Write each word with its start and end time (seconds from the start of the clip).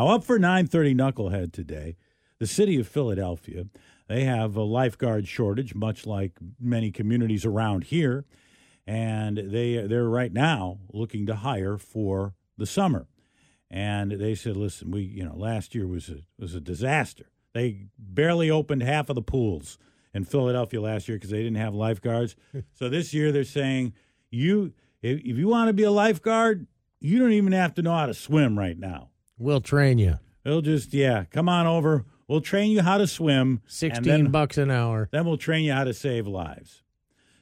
Now, 0.00 0.10
up 0.10 0.22
for 0.22 0.38
9:30 0.38 0.94
Knucklehead 0.94 1.52
today, 1.52 1.96
the 2.38 2.46
city 2.46 2.78
of 2.78 2.86
Philadelphia. 2.86 3.66
They 4.06 4.22
have 4.24 4.54
a 4.54 4.62
lifeguard 4.62 5.26
shortage, 5.26 5.74
much 5.74 6.06
like 6.06 6.38
many 6.60 6.92
communities 6.92 7.44
around 7.44 7.84
here, 7.84 8.24
and 8.86 9.36
they 9.38 9.84
they're 9.88 10.08
right 10.08 10.32
now 10.32 10.78
looking 10.92 11.26
to 11.26 11.34
hire 11.34 11.78
for 11.78 12.34
the 12.56 12.64
summer. 12.64 13.08
And 13.72 14.12
they 14.12 14.36
said, 14.36 14.56
"Listen, 14.56 14.92
we 14.92 15.02
you 15.02 15.24
know 15.24 15.36
last 15.36 15.74
year 15.74 15.88
was 15.88 16.08
a 16.08 16.18
was 16.38 16.54
a 16.54 16.60
disaster. 16.60 17.26
They 17.52 17.86
barely 17.98 18.52
opened 18.52 18.84
half 18.84 19.08
of 19.08 19.16
the 19.16 19.22
pools 19.22 19.78
in 20.14 20.22
Philadelphia 20.22 20.80
last 20.80 21.08
year 21.08 21.16
because 21.16 21.30
they 21.30 21.42
didn't 21.42 21.56
have 21.56 21.74
lifeguards. 21.74 22.36
so 22.72 22.88
this 22.88 23.12
year 23.12 23.32
they're 23.32 23.42
saying 23.42 23.94
you 24.30 24.74
if, 25.02 25.18
if 25.18 25.36
you 25.36 25.48
want 25.48 25.70
to 25.70 25.72
be 25.72 25.82
a 25.82 25.90
lifeguard, 25.90 26.68
you 27.00 27.18
don't 27.18 27.32
even 27.32 27.50
have 27.50 27.74
to 27.74 27.82
know 27.82 27.96
how 27.96 28.06
to 28.06 28.14
swim 28.14 28.56
right 28.56 28.78
now." 28.78 29.07
We'll 29.38 29.60
train 29.60 29.98
you. 29.98 30.18
They'll 30.44 30.62
just 30.62 30.92
yeah, 30.92 31.24
come 31.24 31.48
on 31.48 31.66
over. 31.66 32.04
We'll 32.26 32.40
train 32.40 32.70
you 32.70 32.82
how 32.82 32.98
to 32.98 33.06
swim. 33.06 33.62
Sixteen 33.66 34.24
then, 34.24 34.30
bucks 34.30 34.58
an 34.58 34.70
hour. 34.70 35.08
Then 35.12 35.24
we'll 35.24 35.38
train 35.38 35.64
you 35.64 35.72
how 35.72 35.84
to 35.84 35.94
save 35.94 36.26
lives. 36.26 36.82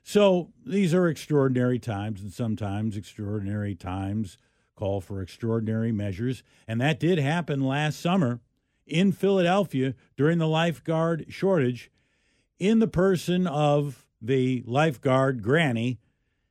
So 0.02 0.52
these 0.64 0.94
are 0.94 1.08
extraordinary 1.08 1.78
times, 1.78 2.20
and 2.20 2.32
sometimes 2.32 2.96
extraordinary 2.96 3.74
times 3.74 4.38
call 4.76 5.00
for 5.00 5.20
extraordinary 5.20 5.90
measures. 5.90 6.42
And 6.68 6.80
that 6.80 7.00
did 7.00 7.18
happen 7.18 7.60
last 7.60 7.98
summer 7.98 8.40
in 8.86 9.10
Philadelphia 9.10 9.94
during 10.16 10.38
the 10.38 10.46
lifeguard 10.46 11.26
shortage, 11.28 11.90
in 12.58 12.78
the 12.78 12.86
person 12.86 13.46
of 13.46 14.06
the 14.20 14.62
lifeguard 14.66 15.42
granny 15.42 15.98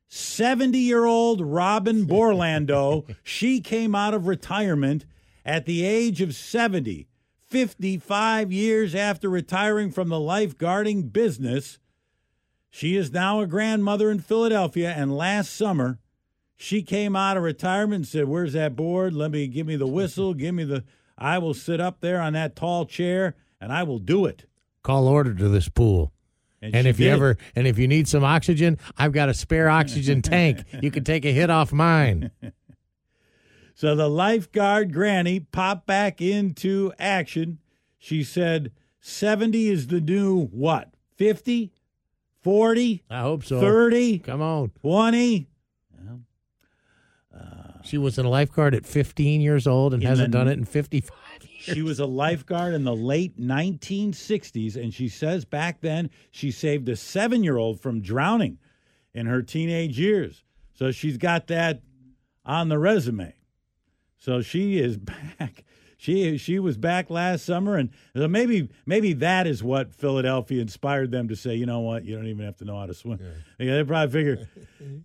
70 0.08 0.78
year 0.78 1.04
old 1.04 1.40
Robin 1.40 2.06
Borlando. 2.06 3.14
she 3.22 3.60
came 3.60 3.94
out 3.94 4.14
of 4.14 4.26
retirement 4.26 5.04
at 5.46 5.64
the 5.64 5.84
age 5.84 6.20
of 6.20 6.34
70, 6.34 7.06
55 7.46 8.52
years 8.52 8.94
after 8.96 9.30
retiring 9.30 9.92
from 9.92 10.08
the 10.08 10.16
lifeguarding 10.16 11.12
business. 11.12 11.78
She 12.68 12.96
is 12.96 13.12
now 13.12 13.40
a 13.40 13.46
grandmother 13.46 14.10
in 14.10 14.18
Philadelphia, 14.18 14.92
and 14.94 15.16
last 15.16 15.54
summer 15.54 16.00
she 16.56 16.82
came 16.82 17.14
out 17.14 17.36
of 17.36 17.44
retirement 17.44 17.94
and 17.94 18.08
said, 18.08 18.28
Where's 18.28 18.54
that 18.54 18.74
board? 18.74 19.14
Let 19.14 19.30
me 19.30 19.46
give 19.46 19.66
me 19.66 19.76
the 19.76 19.86
whistle, 19.86 20.34
give 20.34 20.54
me 20.54 20.64
the. 20.64 20.84
I 21.16 21.38
will 21.38 21.54
sit 21.54 21.80
up 21.80 22.00
there 22.00 22.20
on 22.20 22.34
that 22.34 22.56
tall 22.56 22.84
chair 22.84 23.36
and 23.60 23.72
I 23.72 23.84
will 23.84 23.98
do 23.98 24.26
it. 24.26 24.44
Call 24.82 25.08
order 25.08 25.32
to 25.32 25.48
this 25.48 25.68
pool. 25.68 26.12
And 26.60 26.74
she 26.74 26.88
if 26.88 26.98
you 27.00 27.08
ever 27.10 27.38
and 27.54 27.66
if 27.66 27.78
you 27.78 27.86
need 27.86 28.08
some 28.08 28.24
oxygen, 28.24 28.78
I've 28.98 29.12
got 29.12 29.28
a 29.28 29.34
spare 29.34 29.70
oxygen 29.70 30.20
tank. 30.22 30.64
You 30.82 30.90
can 30.90 31.04
take 31.04 31.24
a 31.24 31.32
hit 31.32 31.48
off 31.48 31.72
mine. 31.72 32.32
So 33.76 33.94
the 33.94 34.08
lifeguard 34.08 34.90
granny 34.94 35.38
popped 35.38 35.86
back 35.86 36.22
into 36.22 36.94
action. 36.98 37.58
She 37.98 38.24
said 38.24 38.72
70 39.00 39.68
is 39.68 39.88
the 39.88 40.00
new 40.00 40.46
what? 40.46 40.94
50? 41.16 41.72
40? 42.40 43.02
I 43.10 43.20
hope 43.20 43.44
so. 43.44 43.60
30? 43.60 44.20
Come 44.20 44.40
on. 44.40 44.70
20? 44.80 45.46
She 47.84 47.98
was 47.98 48.18
a 48.18 48.22
lifeguard 48.24 48.74
at 48.74 48.84
15 48.84 49.40
years 49.40 49.66
old 49.66 49.94
and 49.94 50.02
hasn't 50.02 50.32
the- 50.32 50.38
done 50.38 50.48
it 50.48 50.58
in 50.58 50.64
55 50.64 51.12
years. 51.42 51.76
She 51.76 51.82
was 51.82 52.00
a 52.00 52.06
lifeguard 52.06 52.74
in 52.74 52.82
the 52.82 52.96
late 52.96 53.38
1960s, 53.38 54.74
and 54.74 54.92
she 54.92 55.08
says 55.08 55.44
back 55.44 55.82
then 55.82 56.10
she 56.32 56.50
saved 56.50 56.88
a 56.88 56.96
seven 56.96 57.44
year 57.44 57.58
old 57.58 57.80
from 57.80 58.00
drowning 58.00 58.58
in 59.14 59.26
her 59.26 59.40
teenage 59.40 60.00
years. 60.00 60.42
So 60.72 60.90
she's 60.90 61.16
got 61.16 61.46
that 61.46 61.82
on 62.44 62.70
the 62.70 62.78
resume. 62.78 63.35
So 64.18 64.42
she 64.42 64.78
is 64.78 64.96
back. 65.38 65.64
She 65.98 66.36
she 66.36 66.58
was 66.58 66.76
back 66.76 67.08
last 67.08 67.46
summer, 67.46 67.76
and 67.76 67.88
so 68.14 68.28
maybe 68.28 68.68
maybe 68.84 69.14
that 69.14 69.46
is 69.46 69.62
what 69.62 69.94
Philadelphia 69.94 70.60
inspired 70.60 71.10
them 71.10 71.28
to 71.28 71.36
say. 71.36 71.54
You 71.54 71.64
know 71.64 71.80
what? 71.80 72.04
You 72.04 72.16
don't 72.16 72.26
even 72.26 72.44
have 72.44 72.56
to 72.58 72.66
know 72.66 72.78
how 72.78 72.84
to 72.84 72.92
swim. 72.92 73.18
Yeah, 73.58 73.76
they 73.76 73.82
probably 73.84 74.12
figure. 74.12 74.48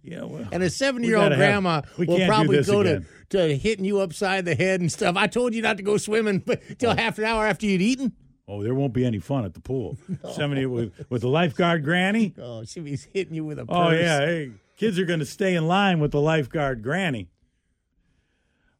Yeah, 0.04 0.24
well, 0.24 0.46
And 0.52 0.62
a 0.62 0.70
seven 0.70 1.04
year 1.04 1.16
old 1.16 1.26
gotta 1.26 1.38
have- 1.38 1.46
grandma 1.46 1.82
will 1.98 2.28
probably 2.28 2.62
go 2.64 2.82
again. 2.82 3.08
to, 3.30 3.48
to 3.48 3.58
hitting 3.58 3.86
you 3.86 4.02
upside 4.02 4.44
the 4.44 4.54
head 4.54 4.82
and 4.82 4.92
stuff. 4.92 5.16
I 5.16 5.28
told 5.28 5.54
you 5.54 5.62
not 5.62 5.78
to 5.78 5.84
go 5.84 5.96
swimming 5.96 6.40
but 6.40 6.62
till 6.78 6.92
oh. 6.92 6.96
half 6.96 7.18
an 7.18 7.24
hour 7.24 7.48
after 7.48 7.66
you'd 7.66 7.82
eaten. 7.82 8.12
Oh, 8.48 8.62
there 8.62 8.76
won't 8.76 8.94
be 8.94 9.06
any 9.06 9.20
fun 9.20 9.46
at 9.46 9.54
the 9.54 9.62
pool. 9.62 9.98
Somebody 10.34 10.66
with 10.66 10.92
with 11.10 11.22
the 11.22 11.30
lifeguard 11.30 11.86
granny. 11.86 12.34
Oh, 12.38 12.66
she 12.66 12.82
was 12.82 13.06
hitting 13.06 13.34
you 13.34 13.46
with 13.46 13.60
a 13.60 13.62
oh, 13.62 13.66
purse. 13.66 13.76
Oh 13.76 13.92
yeah, 13.92 14.20
hey, 14.20 14.52
kids 14.76 15.00
are 15.00 15.06
going 15.06 15.20
to 15.20 15.26
stay 15.26 15.56
in 15.56 15.68
line 15.68 16.02
with 16.02 16.12
the 16.12 16.20
lifeguard 16.20 16.84
granny. 16.84 17.30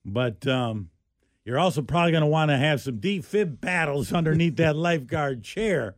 But 0.06 0.46
um, 0.48 0.90
you're 1.46 1.60
also 1.60 1.82
probably 1.82 2.12
going 2.12 2.22
to 2.22 2.28
want 2.28 2.50
to 2.50 2.58
have 2.58 2.82
some 2.82 3.00
deep 3.00 3.24
fib 3.26 3.62
battles 3.62 4.12
underneath 4.14 4.58
that 4.58 4.76
lifeguard 4.76 5.44
chair. 5.44 5.96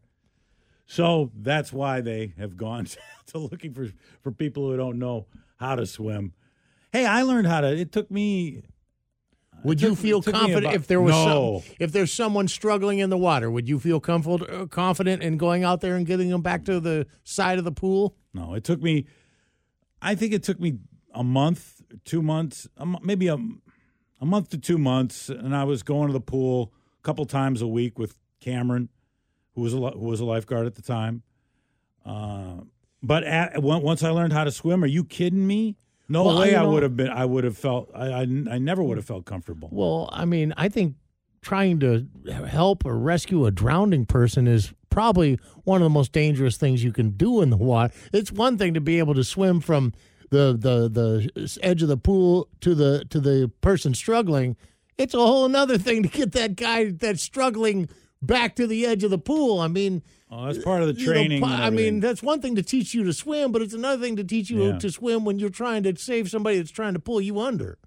So 0.85 1.31
that's 1.35 1.71
why 1.71 2.01
they 2.01 2.33
have 2.37 2.57
gone 2.57 2.87
to 3.27 3.37
looking 3.37 3.73
for 3.73 3.87
for 4.21 4.31
people 4.31 4.69
who 4.69 4.77
don't 4.77 4.99
know 4.99 5.27
how 5.57 5.75
to 5.75 5.85
swim. 5.85 6.33
Hey, 6.91 7.05
I 7.05 7.23
learned 7.23 7.47
how 7.47 7.61
to. 7.61 7.67
It 7.75 7.91
took 7.91 8.11
me. 8.11 8.63
Would 9.63 9.81
It 9.81 9.85
you 9.87 9.95
feel 9.95 10.21
took 10.21 10.33
confident 10.33 10.65
about- 10.65 10.75
if 10.75 10.87
there 10.87 10.99
was 11.01 11.13
No. 11.13 11.61
some, 11.65 11.75
if 11.79 11.91
there's 11.93 12.11
someone 12.11 12.49
struggling 12.49 12.99
in 12.99 13.09
the 13.09 13.17
water? 13.17 13.49
Would 13.49 13.69
you 13.69 13.79
feel 13.79 14.01
comfort, 14.01 14.41
uh, 14.49 14.65
confident 14.65 15.23
in 15.23 15.37
going 15.37 15.63
out 15.63 15.79
there 15.79 15.95
and 15.95 16.05
getting 16.05 16.29
them 16.29 16.41
back 16.41 16.65
to 16.65 16.81
the 16.81 17.07
side 17.23 17.57
of 17.59 17.63
the 17.63 17.71
pool? 17.71 18.17
No, 18.33 18.55
it 18.55 18.65
took 18.65 18.81
me. 18.81 19.05
I 20.01 20.15
think 20.15 20.33
it 20.33 20.43
took 20.43 20.59
me 20.59 20.79
a 21.13 21.23
month, 21.23 21.81
two 22.03 22.21
months, 22.21 22.67
maybe 23.01 23.27
a, 23.27 23.37
a 24.23 24.25
month 24.25 24.49
to 24.51 24.57
two 24.57 24.77
months, 24.77 25.27
and 25.27 25.53
I 25.53 25.65
was 25.65 25.83
going 25.83 26.07
to 26.07 26.13
the 26.13 26.21
pool 26.21 26.71
a 26.97 27.03
couple 27.03 27.25
times 27.25 27.61
a 27.61 27.67
week 27.67 27.99
with 27.99 28.15
Cameron, 28.39 28.87
who 29.53 29.61
was 29.61 29.73
a 29.73 29.77
who 29.77 30.05
was 30.07 30.21
a 30.21 30.25
lifeguard 30.25 30.65
at 30.65 30.75
the 30.75 30.81
time. 30.81 31.23
Uh, 32.05 32.61
but 33.03 33.25
at, 33.25 33.61
once 33.61 34.01
I 34.01 34.11
learned 34.11 34.31
how 34.31 34.45
to 34.45 34.51
swim, 34.51 34.81
are 34.81 34.87
you 34.87 35.03
kidding 35.03 35.45
me? 35.45 35.75
No 36.07 36.23
Well, 36.23 36.39
way 36.39 36.51
you 36.51 36.57
I 36.57 36.63
would 36.63 36.83
have 36.83 36.95
been. 36.95 37.09
I 37.09 37.25
would 37.25 37.43
have 37.43 37.57
felt. 37.57 37.91
I, 37.93 38.07
I 38.07 38.21
I 38.21 38.57
never 38.59 38.81
would 38.81 38.95
have 38.97 39.05
felt 39.05 39.25
comfortable. 39.25 39.67
Well, 39.73 40.09
I 40.13 40.23
mean, 40.23 40.53
I 40.55 40.69
think 40.69 40.95
trying 41.41 41.81
to 41.81 42.07
help 42.47 42.85
or 42.85 42.97
rescue 42.97 43.45
a 43.45 43.51
drowning 43.51 44.05
person 44.05 44.47
is 44.47 44.73
probably 44.89 45.37
one 45.65 45.81
of 45.81 45.85
the 45.85 45.89
most 45.89 46.13
dangerous 46.13 46.55
things 46.55 46.81
you 46.81 46.93
can 46.93 47.09
do 47.09 47.41
in 47.41 47.49
the 47.49 47.57
water. 47.57 47.93
It's 48.13 48.31
one 48.31 48.57
thing 48.57 48.73
to 48.73 48.79
be 48.79 48.99
able 48.99 49.15
to 49.15 49.23
swim 49.25 49.59
from 49.59 49.91
the 50.33 50.57
the 50.57 50.89
the 50.89 51.59
edge 51.61 51.81
of 51.81 51.87
the 51.87 51.97
pool 51.97 52.49
to 52.61 52.73
the 52.75 53.05
to 53.09 53.19
the 53.19 53.51
person 53.61 53.93
struggling. 53.93 54.55
It's 54.97 55.13
a 55.13 55.17
whole 55.19 55.45
another 55.45 55.77
thing 55.77 56.03
to 56.03 56.09
get 56.09 56.33
that 56.33 56.55
guy 56.55 56.91
that's 56.91 57.21
struggling 57.23 57.89
back 58.21 58.55
to 58.55 58.67
the 58.67 58.85
edge 58.85 59.03
of 59.03 59.09
the 59.11 59.17
pool. 59.17 59.59
I 59.59 59.67
mean, 59.67 60.01
Oh, 60.31 60.45
that's 60.45 60.63
part 60.63 60.81
of 60.81 60.87
the 60.87 60.99
you 60.99 61.07
know, 61.07 61.13
training. 61.13 61.43
I 61.43 61.69
mean, 61.69 61.99
that's 61.99 62.23
one 62.23 62.41
thing 62.41 62.55
to 62.55 62.63
teach 62.63 62.93
you 62.93 63.03
to 63.03 63.13
swim, 63.13 63.51
but 63.51 63.61
it's 63.61 63.73
another 63.73 64.01
thing 64.01 64.15
to 64.15 64.23
teach 64.23 64.49
you 64.49 64.63
Yeah. 64.65 64.79
to 64.79 64.89
swim 64.91 65.25
when 65.25 65.37
you're 65.39 65.49
trying 65.49 65.83
to 65.83 65.95
save 65.97 66.29
somebody 66.29 66.57
that's 66.57 66.71
trying 66.71 66.93
to 66.93 66.99
pull 66.99 67.21
you 67.21 67.39
under. 67.39 67.77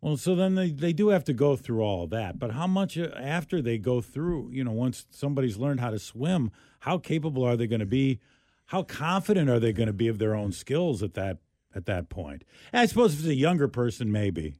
Well, 0.00 0.16
so 0.16 0.34
then 0.34 0.54
they, 0.54 0.70
they 0.70 0.92
do 0.92 1.08
have 1.08 1.24
to 1.24 1.32
go 1.32 1.56
through 1.56 1.82
all 1.82 2.04
of 2.04 2.10
that. 2.10 2.38
But 2.38 2.52
how 2.52 2.66
much 2.66 2.96
uh, 2.96 3.08
after 3.16 3.60
they 3.60 3.76
go 3.78 4.00
through, 4.00 4.50
you 4.52 4.64
know, 4.64 4.70
once 4.72 5.06
somebody's 5.10 5.56
learned 5.58 5.80
how 5.80 5.90
to 5.90 5.98
swim, 5.98 6.50
how 6.80 6.96
capable 6.98 7.44
are 7.44 7.56
they 7.56 7.66
going 7.66 7.80
to 7.80 7.86
be? 7.86 8.18
How 8.66 8.82
confident 8.82 9.50
are 9.50 9.58
they 9.60 9.72
going 9.72 9.88
to 9.88 9.92
be 9.92 10.08
of 10.08 10.18
their 10.18 10.34
own 10.34 10.52
skills 10.52 11.02
at 11.02 11.14
that 11.14 11.38
at 11.74 11.86
that 11.86 12.08
point? 12.08 12.44
And 12.72 12.80
I 12.80 12.86
suppose 12.86 13.14
if 13.14 13.20
it's 13.20 13.28
a 13.28 13.34
younger 13.34 13.68
person, 13.68 14.10
maybe, 14.12 14.54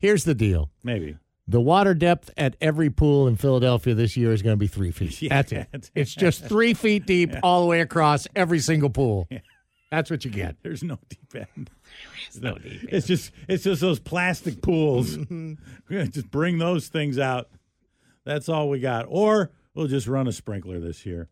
Here's 0.00 0.24
the 0.24 0.34
deal. 0.34 0.70
maybe. 0.84 1.16
The 1.48 1.60
water 1.60 1.94
depth 1.94 2.30
at 2.36 2.56
every 2.60 2.90
pool 2.90 3.26
in 3.26 3.36
Philadelphia 3.36 3.94
this 3.94 4.16
year 4.16 4.32
is 4.32 4.42
going 4.42 4.52
to 4.52 4.58
be 4.58 4.66
three 4.66 4.90
feet. 4.90 5.20
Yeah. 5.22 5.28
That's 5.42 5.52
it. 5.52 5.90
It's 5.94 6.14
just 6.14 6.44
three 6.44 6.74
feet 6.74 7.06
deep 7.06 7.34
all 7.42 7.62
the 7.62 7.66
way 7.66 7.80
across 7.80 8.28
every 8.36 8.58
single 8.58 8.90
pool. 8.90 9.26
That's 9.90 10.10
what 10.10 10.24
you 10.26 10.30
get. 10.30 10.56
There's 10.62 10.82
no 10.82 10.98
deep 11.08 11.34
end. 11.56 11.70
There's 12.32 12.42
no 12.42 12.58
deep 12.58 12.82
end. 12.82 12.88
It's 12.92 13.06
just 13.06 13.32
it's 13.48 13.64
just 13.64 13.80
those 13.80 13.98
plastic 13.98 14.60
pools. 14.60 15.16
Mm-hmm. 15.16 15.54
We're 15.88 16.06
just 16.06 16.30
bring 16.30 16.58
those 16.58 16.88
things 16.88 17.18
out. 17.18 17.48
That's 18.24 18.50
all 18.50 18.68
we 18.68 18.78
got. 18.80 19.06
Or 19.08 19.50
we'll 19.74 19.86
just 19.86 20.06
run 20.06 20.28
a 20.28 20.32
sprinkler 20.32 20.78
this 20.80 21.06
year. 21.06 21.28